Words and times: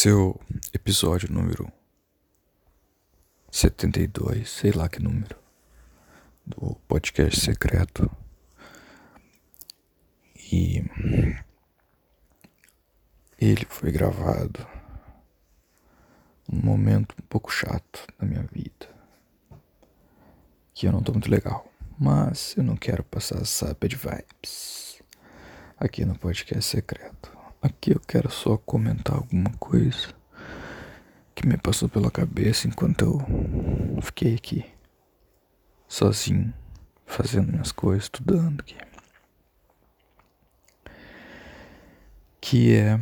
Esse 0.00 0.08
é 0.08 0.14
o 0.14 0.34
episódio 0.72 1.30
número 1.30 1.70
72, 3.50 4.48
sei 4.48 4.72
lá 4.72 4.88
que 4.88 4.98
número, 4.98 5.36
do 6.46 6.74
podcast 6.88 7.38
secreto. 7.38 8.10
E 10.50 10.82
ele 13.38 13.66
foi 13.68 13.92
gravado 13.92 14.66
num 16.50 16.62
momento 16.62 17.14
um 17.20 17.26
pouco 17.26 17.52
chato 17.52 18.06
da 18.18 18.26
minha 18.26 18.48
vida. 18.50 18.88
Que 20.72 20.88
eu 20.88 20.92
não 20.92 21.02
tô 21.02 21.12
muito 21.12 21.30
legal. 21.30 21.70
Mas 21.98 22.56
eu 22.56 22.62
não 22.62 22.74
quero 22.74 23.04
passar 23.04 23.42
essa 23.42 23.76
bad 23.78 23.94
vibes 23.94 25.02
aqui 25.78 26.06
no 26.06 26.18
podcast 26.18 26.64
secreto. 26.64 27.39
Aqui 27.62 27.90
eu 27.90 28.00
quero 28.00 28.30
só 28.30 28.56
comentar 28.56 29.16
alguma 29.16 29.50
coisa 29.58 30.14
que 31.34 31.46
me 31.46 31.58
passou 31.58 31.90
pela 31.90 32.10
cabeça 32.10 32.66
enquanto 32.66 33.04
eu 33.04 34.00
fiquei 34.00 34.34
aqui 34.34 34.64
sozinho, 35.86 36.54
fazendo 37.04 37.52
minhas 37.52 37.70
coisas, 37.70 38.04
estudando 38.04 38.60
aqui. 38.60 38.76
Que 42.40 42.74
é 42.76 42.98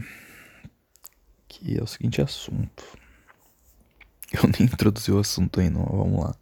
que 1.46 1.78
é 1.78 1.82
o 1.82 1.86
seguinte 1.86 2.20
assunto. 2.20 2.84
Eu 4.30 4.42
nem 4.42 4.68
introduzi 4.68 5.10
o 5.10 5.18
assunto 5.20 5.60
ainda, 5.60 5.78
vamos 5.78 6.22
lá. 6.22 6.34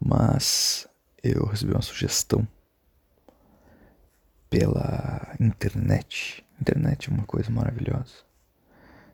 Mas 0.00 0.86
eu 1.22 1.44
recebi 1.46 1.72
uma 1.72 1.82
sugestão 1.82 2.46
pela 4.48 5.34
internet 5.40 6.45
Internet 6.60 7.10
é 7.10 7.14
uma 7.14 7.24
coisa 7.24 7.50
maravilhosa. 7.50 8.14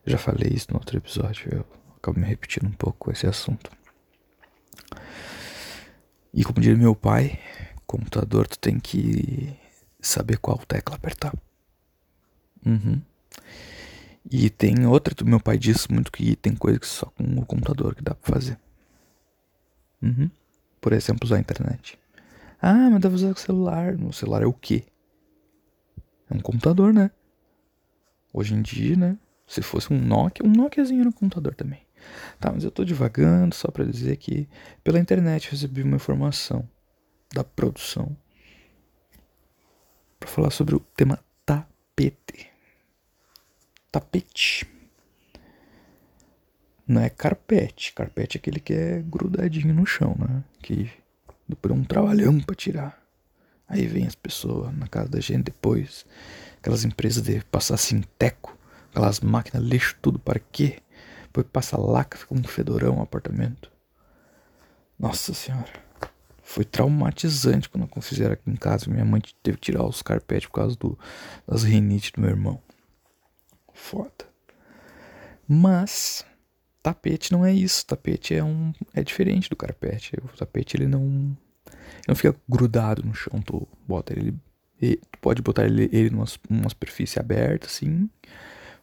Já 0.04 0.18
falei 0.18 0.50
isso 0.52 0.68
no 0.70 0.78
outro 0.78 0.96
episódio, 0.96 1.48
eu 1.52 1.66
acabo 1.96 2.18
me 2.18 2.26
repetindo 2.26 2.66
um 2.66 2.72
pouco 2.72 3.10
esse 3.10 3.26
assunto. 3.26 3.70
E 6.34 6.42
como 6.44 6.60
diria 6.60 6.76
meu 6.76 6.94
pai, 6.94 7.38
computador 7.86 8.46
tu 8.46 8.58
tem 8.58 8.80
que 8.80 9.54
saber 10.00 10.38
qual 10.38 10.58
tecla 10.58 10.96
apertar. 10.96 11.34
Uhum. 12.64 13.00
E 14.30 14.48
tem 14.48 14.86
outra, 14.86 15.14
meu 15.24 15.40
pai 15.40 15.58
disse 15.58 15.92
muito 15.92 16.10
que 16.10 16.36
tem 16.36 16.54
coisa 16.54 16.78
que 16.78 16.86
só 16.86 17.06
com 17.06 17.24
o 17.38 17.44
computador 17.44 17.94
que 17.94 18.02
dá 18.02 18.14
pra 18.14 18.34
fazer. 18.34 18.58
Uhum. 20.00 20.30
Por 20.80 20.92
exemplo, 20.92 21.24
usar 21.24 21.36
a 21.36 21.40
internet. 21.40 21.98
Ah, 22.60 22.88
mas 22.90 23.00
dá 23.00 23.08
pra 23.08 23.16
usar 23.16 23.30
o 23.30 23.36
celular. 23.36 23.96
No 23.96 24.12
celular 24.12 24.42
é 24.42 24.46
o 24.46 24.52
quê? 24.52 24.84
É 26.30 26.34
um 26.34 26.40
computador, 26.40 26.92
né? 26.92 27.10
Hoje 28.32 28.54
em 28.54 28.62
dia, 28.62 28.96
né? 28.96 29.18
Se 29.46 29.60
fosse 29.62 29.92
um 29.92 30.00
Nokia, 30.00 30.46
um 30.46 30.50
Nokiazinho 30.50 31.04
no 31.04 31.12
computador 31.12 31.54
também. 31.54 31.86
Tá, 32.40 32.50
mas 32.50 32.64
eu 32.64 32.70
tô 32.70 32.84
divagando 32.84 33.54
só 33.54 33.70
para 33.70 33.84
dizer 33.84 34.16
que 34.16 34.48
pela 34.82 34.98
internet 34.98 35.50
recebi 35.50 35.82
uma 35.82 35.96
informação 35.96 36.68
da 37.32 37.44
produção 37.44 38.16
para 40.18 40.28
falar 40.28 40.50
sobre 40.50 40.74
o 40.74 40.80
tema 40.80 41.18
tapete. 41.44 42.50
Tapete. 43.90 44.66
Não 46.86 47.00
é 47.00 47.10
carpete. 47.10 47.92
Carpete 47.92 48.36
é 48.36 48.38
aquele 48.38 48.60
que 48.60 48.72
é 48.72 49.02
grudadinho 49.02 49.74
no 49.74 49.86
chão, 49.86 50.16
né? 50.18 50.42
Que 50.60 50.90
é 51.50 51.72
um 51.72 51.84
trabalhão 51.84 52.40
para 52.40 52.54
tirar. 52.54 53.01
Aí 53.68 53.86
vem 53.86 54.06
as 54.06 54.14
pessoas 54.14 54.76
na 54.76 54.86
casa 54.86 55.08
da 55.08 55.20
gente 55.20 55.44
depois 55.44 56.04
aquelas 56.58 56.84
empresas 56.84 57.22
de 57.22 57.42
passar 57.44 57.74
assim 57.74 58.02
teco, 58.18 58.56
aquelas 58.90 59.20
máquinas 59.20 59.66
lixo 59.66 59.96
tudo 60.00 60.18
para 60.18 60.38
quê? 60.38 60.78
Depois 61.24 61.46
passa 61.52 61.80
laca, 61.80 62.18
fica 62.18 62.34
um 62.34 62.44
fedorão 62.44 62.96
no 62.96 63.02
apartamento. 63.02 63.72
Nossa 64.98 65.34
senhora. 65.34 65.72
Foi 66.42 66.64
traumatizante 66.64 67.68
quando 67.68 67.88
fizeram 68.02 68.34
aqui 68.34 68.50
em 68.50 68.56
casa. 68.56 68.90
Minha 68.90 69.04
mãe 69.04 69.22
teve 69.42 69.56
que 69.56 69.64
tirar 69.72 69.84
os 69.84 70.02
carpetes 70.02 70.46
por 70.48 70.54
causa 70.54 70.76
do, 70.76 70.98
das 71.46 71.62
rinites 71.62 72.10
do 72.10 72.20
meu 72.20 72.30
irmão. 72.30 72.60
Foda. 73.72 74.26
Mas 75.48 76.24
tapete 76.82 77.32
não 77.32 77.44
é 77.44 77.52
isso. 77.52 77.86
Tapete 77.86 78.34
é 78.34 78.44
um 78.44 78.72
é 78.92 79.02
diferente 79.02 79.48
do 79.48 79.56
carpete. 79.56 80.14
O 80.22 80.36
tapete 80.36 80.76
ele 80.76 80.86
não 80.86 81.36
ele 81.72 82.08
não 82.08 82.14
fica 82.14 82.34
grudado 82.48 83.02
no 83.04 83.14
chão. 83.14 83.40
Tu 83.40 83.66
bota 83.86 84.12
ele 84.12 84.34
e 84.80 84.96
tu 84.96 85.18
pode 85.20 85.40
botar 85.40 85.64
ele, 85.64 85.88
ele 85.92 86.10
numa, 86.10 86.24
numa 86.50 86.68
superfície 86.68 87.20
aberta, 87.20 87.66
assim, 87.66 88.10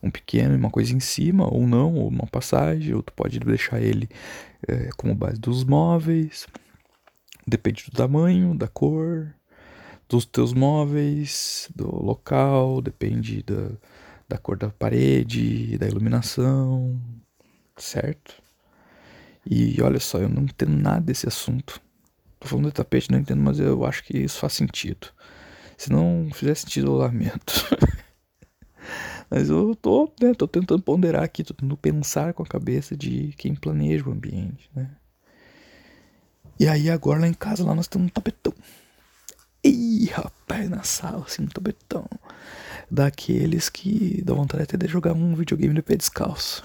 um 0.01 0.09
pequeno, 0.09 0.55
uma 0.55 0.69
coisa 0.69 0.95
em 0.95 1.00
cima, 1.01 1.53
ou 1.53 1.67
não, 1.67 1.95
ou 1.95 2.07
uma 2.07 2.25
passagem, 2.25 2.94
ou 2.94 3.03
tu 3.03 3.11
pode 3.11 3.38
deixar 3.39 3.81
ele 3.81 4.09
é, 4.66 4.89
como 4.95 5.13
base 5.13 5.38
dos 5.39 5.66
móveis. 5.66 6.47
Depende 7.45 7.83
do 7.85 7.91
tamanho, 7.91 8.55
da 8.55 8.67
cor, 8.67 9.33
dos 10.07 10.25
teus 10.25 10.53
móveis, 10.53 11.69
do 11.75 11.88
local, 11.88 12.81
depende 12.81 13.44
da, 13.44 13.71
da 14.29 14.38
cor 14.38 14.57
da 14.57 14.69
parede, 14.69 15.77
da 15.77 15.88
iluminação, 15.88 16.97
certo? 17.75 18.41
E 19.45 19.81
olha 19.81 20.00
só, 20.00 20.19
eu 20.19 20.29
não 20.29 20.44
entendo 20.44 20.77
nada 20.77 21.01
desse 21.01 21.27
assunto. 21.27 21.81
Tô 22.39 22.47
falando 22.47 22.67
de 22.67 22.73
tapete, 22.73 23.11
não 23.11 23.19
entendo, 23.19 23.41
mas 23.41 23.59
eu 23.59 23.85
acho 23.85 24.03
que 24.03 24.17
isso 24.17 24.39
faz 24.39 24.53
sentido. 24.53 25.07
Se 25.77 25.91
não 25.91 26.29
fizer 26.33 26.55
sentido, 26.55 26.88
eu 26.88 26.95
lamento. 26.95 27.53
Mas 29.29 29.50
eu 29.50 29.75
tô, 29.75 30.11
né, 30.19 30.33
tô 30.33 30.47
tentando 30.47 30.81
ponderar 30.81 31.23
aqui, 31.23 31.44
tô 31.44 31.53
tentando 31.53 31.77
pensar 31.77 32.33
com 32.33 32.41
a 32.41 32.47
cabeça 32.47 32.97
de 32.97 33.33
quem 33.38 33.53
planeja 33.53 34.09
o 34.09 34.11
ambiente, 34.11 34.69
né? 34.75 34.89
E 36.59 36.67
aí 36.67 36.89
agora 36.89 37.19
lá 37.22 37.27
em 37.27 37.33
casa, 37.33 37.63
lá 37.63 37.75
nós 37.75 37.88
temos 37.88 38.07
um 38.07 38.09
tapetão. 38.09 38.53
Ih, 39.63 40.07
rapaz, 40.07 40.69
na 40.69 40.83
sala, 40.83 41.23
assim, 41.25 41.44
um 41.44 41.47
tapetão. 41.47 42.06
Daqueles 42.89 43.69
que 43.69 44.21
dá 44.23 44.33
vontade 44.33 44.63
até 44.63 44.75
de 44.77 44.88
jogar 44.88 45.13
um 45.13 45.35
videogame 45.35 45.73
de 45.73 45.81
pé 45.81 45.95
descalço. 45.95 46.63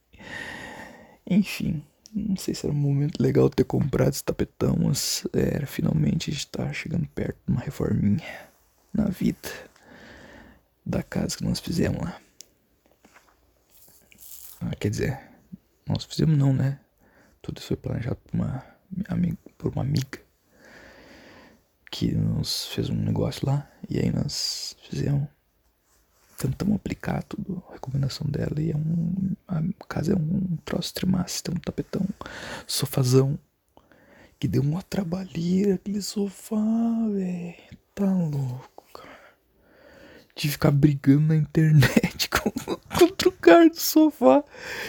Enfim. 1.28 1.82
Não 2.16 2.36
sei 2.36 2.54
se 2.54 2.64
era 2.64 2.74
um 2.74 2.78
momento 2.78 3.22
legal 3.22 3.50
ter 3.50 3.64
comprado 3.64 4.08
esse 4.14 4.24
tapetão, 4.24 4.74
mas 4.82 5.26
era 5.34 5.66
finalmente 5.66 6.30
a 6.30 6.32
gente 6.32 6.46
tá 6.46 6.72
chegando 6.72 7.06
perto 7.08 7.36
de 7.46 7.52
uma 7.52 7.60
reforminha 7.60 8.48
na 8.90 9.04
vida 9.04 9.50
da 10.84 11.02
casa 11.02 11.36
que 11.36 11.44
nós 11.44 11.60
fizemos 11.60 12.00
lá. 12.00 12.18
Ah, 14.62 14.74
quer 14.80 14.88
dizer, 14.88 15.20
nós 15.86 16.04
fizemos 16.04 16.38
não, 16.38 16.54
né? 16.54 16.80
Tudo 17.42 17.58
isso 17.58 17.66
foi 17.68 17.76
planejado 17.76 18.16
por 18.16 18.34
uma 18.34 18.64
amiga, 19.08 19.36
por 19.58 19.72
uma 19.72 19.82
amiga 19.82 20.18
que 21.90 22.12
nos 22.12 22.68
fez 22.68 22.88
um 22.88 22.96
negócio 22.96 23.46
lá 23.46 23.70
e 23.90 23.98
aí 23.98 24.10
nós 24.10 24.74
fizemos 24.88 25.28
tentamos 26.36 26.76
aplicar 26.76 27.22
tudo, 27.22 27.62
a 27.70 27.74
recomendação 27.74 28.26
dela, 28.28 28.60
e 28.60 28.70
é 28.70 28.76
um. 28.76 29.34
A 29.48 29.62
casa 29.88 30.12
é 30.12 30.16
um 30.16 30.56
troço 30.64 30.92
tremassa, 30.94 31.42
tem 31.42 31.54
um 31.54 31.58
tapetão, 31.58 32.06
sofazão, 32.66 33.38
que 34.38 34.46
deu 34.46 34.62
uma 34.62 34.82
trabalheira 34.82 35.74
aquele 35.74 36.02
sofá, 36.02 36.56
velho. 37.12 37.54
Tá 37.94 38.12
louco, 38.12 38.84
cara. 38.92 39.08
De 40.34 40.48
ficar 40.48 40.70
brigando 40.70 41.28
na 41.28 41.36
internet 41.36 42.28
com, 42.28 42.50
contra 42.98 43.28
o 43.28 43.32
cara 43.32 43.70
do 43.70 43.80
sofá. 43.80 44.44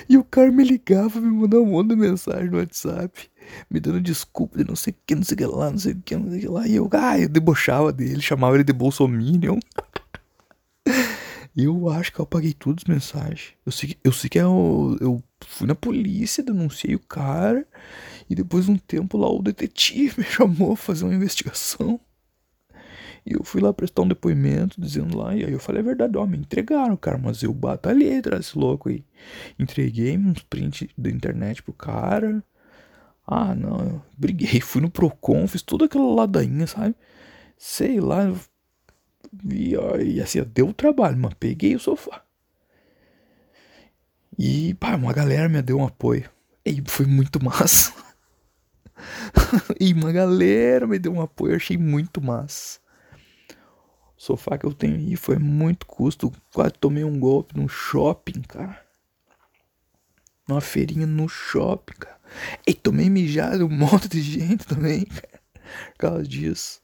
E 0.09 0.17
o 0.17 0.23
cara 0.23 0.51
me 0.51 0.63
ligava, 0.63 1.21
me 1.21 1.31
mandava 1.31 1.63
um 1.63 1.67
monte 1.67 1.89
de 1.89 1.95
mensagem 1.95 2.49
no 2.49 2.57
WhatsApp. 2.57 3.29
Me 3.69 3.79
dando 3.79 4.01
desculpa 4.01 4.57
de 4.57 4.67
não 4.67 4.75
sei 4.75 4.91
o 4.91 4.95
que, 5.05 5.15
não 5.15 5.23
sei 5.23 5.35
o 5.35 5.37
que 5.37 5.45
lá, 5.45 5.71
não 5.71 5.77
sei 5.77 5.93
o 5.93 6.01
que, 6.03 6.17
não 6.17 6.29
sei 6.29 6.39
o 6.39 6.41
que 6.41 6.47
lá. 6.47 6.67
E 6.67 6.75
eu, 6.75 6.89
ah, 6.91 7.17
eu 7.17 7.29
debochava 7.29 7.93
dele, 7.93 8.21
chamava 8.21 8.55
ele 8.55 8.65
de 8.65 8.73
Bolsominion. 8.73 9.57
Eu 11.59 11.89
acho 11.89 12.13
que 12.13 12.19
eu 12.19 12.23
apaguei 12.23 12.53
todas 12.53 12.83
as 12.83 12.87
mensagens. 12.87 13.53
Eu 13.65 13.71
sei, 13.71 13.97
eu 14.03 14.11
sei 14.11 14.29
que 14.29 14.37
eu, 14.37 14.95
é 15.01 15.03
eu 15.03 15.23
fui 15.43 15.65
na 15.65 15.73
polícia, 15.73 16.43
denunciei 16.43 16.93
o 16.93 16.99
cara. 16.99 17.65
E 18.29 18.35
depois 18.35 18.65
de 18.65 18.71
um 18.71 18.77
tempo 18.77 19.17
lá 19.17 19.27
o 19.27 19.41
detetive 19.41 20.19
me 20.21 20.23
chamou 20.23 20.73
a 20.73 20.77
fazer 20.77 21.05
uma 21.05 21.15
investigação. 21.15 21.99
E 23.25 23.33
eu 23.33 23.43
fui 23.43 23.59
lá 23.59 23.73
prestar 23.73 24.03
um 24.03 24.07
depoimento 24.07 24.79
dizendo 24.79 25.17
lá. 25.17 25.35
E 25.35 25.43
aí 25.45 25.51
eu 25.51 25.59
falei 25.59 25.81
a 25.81 25.85
verdade, 25.85 26.15
ó, 26.15 26.27
me 26.27 26.37
entregaram, 26.37 26.95
cara. 26.95 27.17
Mas 27.17 27.41
eu 27.41 27.51
batalhei 27.51 28.19
atrás 28.19 28.45
desse 28.45 28.57
louco 28.57 28.89
aí. 28.89 29.03
Entreguei 29.57 30.15
uns 30.15 30.43
prints 30.43 30.87
da 30.95 31.09
internet 31.09 31.63
pro 31.63 31.73
cara. 31.73 32.43
Ah, 33.25 33.55
não, 33.55 33.79
eu 33.79 34.01
briguei, 34.15 34.61
fui 34.61 34.81
no 34.81 34.91
Procon, 34.91 35.47
fiz 35.47 35.63
toda 35.63 35.85
aquela 35.85 36.13
ladainha, 36.13 36.67
sabe? 36.67 36.95
Sei 37.57 37.99
lá, 37.99 38.31
e, 39.51 39.73
e 40.03 40.21
assim, 40.21 40.43
deu 40.43 40.73
trabalho, 40.73 41.17
mas 41.17 41.33
peguei 41.35 41.75
o 41.75 41.79
sofá. 41.79 42.23
E, 44.37 44.73
pá, 44.75 44.95
uma 44.95 45.13
galera 45.13 45.49
me 45.49 45.61
deu 45.61 45.79
um 45.79 45.85
apoio. 45.85 46.29
E 46.65 46.83
foi 46.85 47.05
muito 47.05 47.43
massa. 47.43 47.93
e 49.79 49.93
uma 49.93 50.11
galera 50.11 50.85
me 50.85 50.99
deu 50.99 51.13
um 51.13 51.21
apoio, 51.21 51.55
achei 51.55 51.77
muito 51.77 52.21
massa. 52.21 52.79
sofá 54.15 54.57
que 54.57 54.65
eu 54.65 54.73
tenho 54.73 54.95
aí 54.95 55.15
foi 55.15 55.37
muito 55.37 55.85
custo. 55.85 56.31
Quase 56.53 56.73
tomei 56.73 57.03
um 57.03 57.19
golpe 57.19 57.57
no 57.57 57.67
shopping, 57.67 58.41
cara. 58.41 58.85
Numa 60.47 60.61
feirinha 60.61 61.07
no 61.07 61.27
shopping, 61.27 61.95
cara. 61.99 62.17
E 62.65 62.73
tomei 62.73 63.09
mijado 63.09 63.65
um 63.65 63.69
monte 63.75 64.07
de 64.07 64.21
gente 64.21 64.65
também, 64.65 65.05
cara. 65.05 65.41
Por 65.93 65.97
causa 65.97 66.23
disso. 66.23 66.81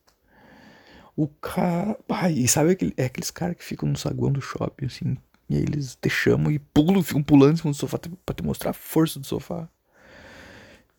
O 1.15 1.27
cara. 1.27 1.97
Ai, 2.09 2.33
e 2.33 2.47
sabe 2.47 2.71
aquele, 2.71 2.93
é 2.97 3.05
aqueles 3.05 3.29
caras 3.31 3.57
que 3.57 3.63
ficam 3.63 3.87
no 3.87 3.97
saguão 3.97 4.31
do 4.31 4.41
shopping, 4.41 4.85
assim. 4.85 5.17
E 5.49 5.57
aí 5.57 5.61
eles 5.61 5.95
te 5.95 6.09
chamam 6.09 6.51
e 6.51 6.57
pulam, 6.57 7.03
ficam 7.03 7.21
pulando 7.21 7.53
em 7.53 7.57
cima 7.57 7.71
do 7.71 7.77
sofá 7.77 7.99
pra 8.25 8.35
te 8.35 8.43
mostrar 8.43 8.71
a 8.71 8.73
força 8.73 9.19
do 9.19 9.27
sofá. 9.27 9.69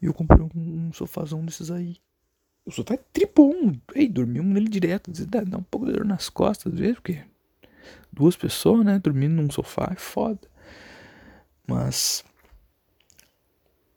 E 0.00 0.06
eu 0.06 0.14
comprei 0.14 0.40
um, 0.42 0.50
um 0.54 0.92
sofazão 0.92 1.44
desses 1.44 1.70
aí. 1.70 1.96
O 2.64 2.70
sofá 2.70 2.94
é 2.94 3.00
tripom. 3.12 3.72
Ei, 3.94 4.08
dormimos 4.08 4.52
nele 4.52 4.68
direto. 4.68 5.10
Dá, 5.26 5.40
dá 5.40 5.58
um 5.58 5.62
pouco 5.62 5.86
de 5.86 5.92
dor 5.92 6.04
nas 6.04 6.28
costas, 6.28 6.72
às 6.72 6.78
vezes, 6.78 6.94
porque 6.96 7.22
duas 8.12 8.36
pessoas, 8.36 8.84
né, 8.84 8.98
dormindo 8.98 9.34
num 9.34 9.50
sofá 9.50 9.90
é 9.92 9.96
foda. 9.96 10.40
Mas. 11.66 12.24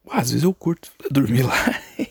Às 0.09 0.31
vezes 0.31 0.43
eu 0.43 0.53
curto 0.53 0.91
dormir 1.11 1.43
lá. 1.43 1.53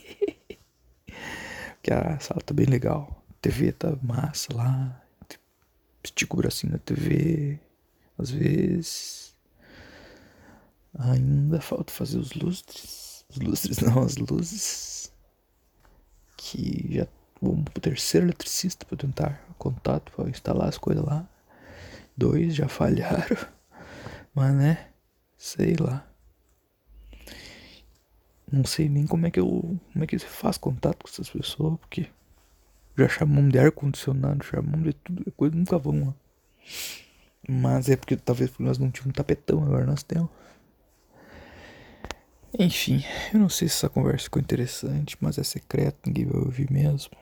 porque 1.76 1.92
a 1.92 2.18
sala 2.20 2.40
tá 2.42 2.52
bem 2.52 2.66
legal. 2.66 3.15
TV 3.46 3.70
tá 3.70 3.96
massa 4.02 4.52
lá. 4.52 5.02
O 6.28 6.36
bracinho 6.36 6.72
na 6.72 6.78
TV. 6.78 7.60
Às 8.18 8.30
vezes. 8.30 9.36
Ainda 10.98 11.60
falta 11.60 11.92
fazer 11.92 12.18
os 12.18 12.32
lustres. 12.32 13.24
Os 13.28 13.38
lustres 13.38 13.78
não, 13.82 14.02
as 14.02 14.16
luzes. 14.16 15.12
Que 16.36 16.88
já 16.90 17.06
vamos 17.40 17.64
pro 17.64 17.80
terceiro 17.80 18.26
eletricista 18.26 18.84
para 18.84 18.96
tentar 18.96 19.40
contato 19.58 20.10
para 20.12 20.28
instalar 20.28 20.68
as 20.68 20.78
coisas 20.78 21.04
lá. 21.04 21.28
Dois 22.16 22.54
já 22.54 22.66
falharam. 22.66 23.36
Mas 24.34 24.54
né? 24.54 24.88
Sei 25.36 25.76
lá. 25.78 26.04
Não 28.50 28.64
sei 28.64 28.88
nem 28.88 29.06
como 29.06 29.26
é 29.26 29.30
que 29.30 29.38
eu. 29.38 29.78
Como 29.92 30.04
é 30.04 30.06
que 30.06 30.18
você 30.18 30.26
faz 30.26 30.58
contato 30.58 31.04
com 31.04 31.08
essas 31.08 31.30
pessoas, 31.30 31.78
porque 31.78 32.08
já 32.96 33.08
chamamos 33.08 33.52
de 33.52 33.58
ar-condicionado, 33.58 34.44
chamamos 34.44 34.84
de 34.84 34.92
tudo, 34.94 35.24
é 35.26 35.30
coisa 35.30 35.54
nunca 35.54 35.78
vão 35.78 36.06
lá. 36.06 36.14
Mas 37.48 37.88
é 37.88 37.96
porque 37.96 38.16
talvez 38.16 38.50
porque 38.50 38.64
nós 38.64 38.78
não 38.78 38.90
tínhamos 38.90 39.14
tapetão, 39.14 39.62
agora 39.62 39.86
nós 39.86 40.02
temos. 40.02 40.30
Enfim, 42.58 43.04
eu 43.34 43.40
não 43.40 43.48
sei 43.48 43.68
se 43.68 43.74
essa 43.74 43.88
conversa 43.88 44.24
ficou 44.24 44.40
interessante, 44.40 45.16
mas 45.20 45.36
é 45.36 45.44
secreto, 45.44 46.06
ninguém 46.06 46.26
vai 46.26 46.40
ouvir 46.40 46.70
mesmo. 46.70 47.12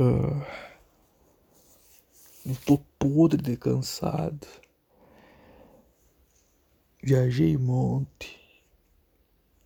Uh, 0.00 0.44
eu 2.44 2.56
tô 2.66 2.78
podre 2.98 3.40
de 3.40 3.56
cansado. 3.56 4.46
Viajei 7.02 7.56
monte. 7.56 8.38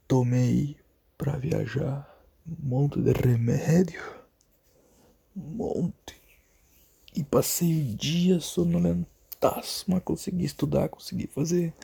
Tomei 0.06 0.76
pra 1.16 1.36
viajar 1.36 2.11
um 2.46 2.68
monte 2.68 3.00
de 3.00 3.12
remédio. 3.12 4.02
Um 5.36 5.40
monte 5.40 6.22
e 7.14 7.22
passei 7.22 7.92
o 7.92 7.96
dia 7.96 8.40
sonolentaço, 8.40 9.84
mas 9.88 10.02
consegui 10.02 10.44
estudar, 10.44 10.88
consegui 10.88 11.26
fazer 11.26 11.74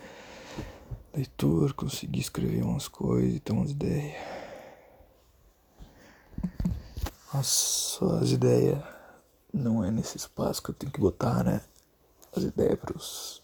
leitura, 1.15 1.73
consegui 1.75 2.21
escrever 2.21 2.63
umas 2.63 2.89
coisas 2.89 3.41
ter 3.41 3.53
umas 3.53 3.71
ideias. 3.71 4.17
Nossa, 7.33 8.21
as 8.21 8.31
ideias 8.31 8.83
não 9.53 9.85
é 9.85 9.91
nesse 9.91 10.17
espaço 10.17 10.63
que 10.63 10.71
eu 10.71 10.75
tenho 10.75 10.93
que 10.93 11.01
botar, 11.01 11.45
né? 11.45 11.61
As 12.35 12.43
ideias 12.43 12.79
pros. 12.79 13.43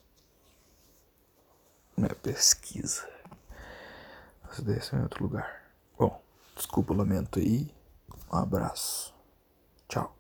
Minha 1.97 2.15
pesquisa. 2.15 3.09
As 4.51 4.59
ideias 4.59 4.87
são 4.87 4.99
em 4.99 5.03
outro 5.03 5.23
lugar. 5.23 5.64
Desculpa 6.55 6.93
o 6.93 6.97
lamento 6.97 7.39
aí. 7.39 7.71
Um 8.33 8.37
abraço. 8.37 9.15
Tchau. 9.89 10.15